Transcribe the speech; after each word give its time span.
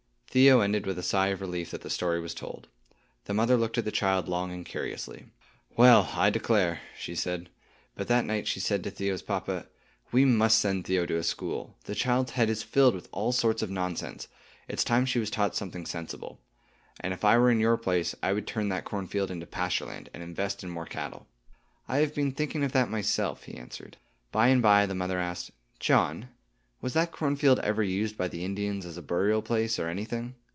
Theo 0.33 0.61
ended 0.61 0.85
with 0.85 0.97
a 0.97 1.03
sigh 1.03 1.27
of 1.27 1.41
relief 1.41 1.71
that 1.71 1.81
the 1.81 1.89
story 1.89 2.21
was 2.21 2.33
told. 2.33 2.69
The 3.25 3.33
mother 3.33 3.57
looked 3.57 3.77
at 3.77 3.83
the 3.83 3.91
child 3.91 4.29
long 4.29 4.53
and 4.53 4.65
curiously. 4.65 5.25
"Well, 5.75 6.09
I 6.13 6.29
declare!" 6.29 6.79
she 6.97 7.15
said. 7.15 7.49
But 7.97 8.07
that 8.07 8.23
night 8.23 8.47
she 8.47 8.61
said 8.61 8.81
to 8.85 8.91
Theo's 8.91 9.21
papa: 9.21 9.65
"We 10.13 10.23
must 10.23 10.59
send 10.59 10.85
Theo 10.85 11.05
to 11.05 11.21
school. 11.23 11.75
The 11.83 11.95
child's 11.95 12.31
head 12.31 12.49
is 12.49 12.63
filled 12.63 12.95
with 12.95 13.09
all 13.11 13.33
sorts 13.33 13.61
of 13.61 13.69
nonsense; 13.69 14.29
it's 14.69 14.85
time 14.85 15.05
she 15.05 15.19
was 15.19 15.29
taught 15.31 15.53
something 15.53 15.85
sensible; 15.85 16.39
and, 17.01 17.13
if 17.13 17.25
I 17.25 17.37
were 17.37 17.51
in 17.51 17.59
your 17.59 17.75
place, 17.75 18.15
I 18.23 18.31
would 18.31 18.47
turn 18.47 18.69
that 18.69 18.85
cornfield 18.85 19.31
into 19.31 19.45
pasture 19.45 19.87
land, 19.87 20.09
and 20.13 20.23
invest 20.23 20.63
in 20.63 20.69
more 20.69 20.85
cattle." 20.85 21.27
"I 21.89 21.97
have 21.97 22.15
been 22.15 22.31
thinking 22.31 22.63
of 22.63 22.71
that 22.71 22.89
myself," 22.89 23.43
he 23.43 23.55
answered. 23.55 23.97
By 24.31 24.47
and 24.47 24.61
by 24.61 24.85
the 24.85 24.95
mother 24.95 25.19
asked, 25.19 25.51
"John, 25.81 26.29
was 26.83 26.93
that 26.93 27.11
cornfield 27.11 27.59
ever 27.59 27.83
used 27.83 28.17
by 28.17 28.27
the 28.27 28.43
Indians 28.43 28.87
as 28.87 28.97
a 28.97 29.01
burial 29.03 29.43
place, 29.43 29.77
or 29.77 29.87
anything?" 29.87 30.33